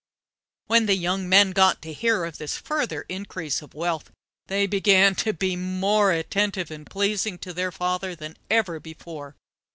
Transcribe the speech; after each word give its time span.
When 0.65 0.87
the 0.87 0.95
young 0.95 1.29
men 1.29 1.51
got 1.51 1.83
to 1.83 1.93
hear 1.93 2.25
of 2.25 2.39
this 2.39 2.57
further 2.57 3.05
increase 3.07 3.61
of 3.61 3.75
wealth 3.75 4.09
they 4.47 4.65
began 4.65 5.13
to 5.17 5.31
be 5.31 5.55
more 5.55 6.11
attentive 6.11 6.71
and 6.71 6.87
pleasing 6.89 7.37
to 7.37 7.53
their 7.53 7.71
father 7.71 8.15
than 8.15 8.35
ever 8.49 8.79
before. 8.79 9.35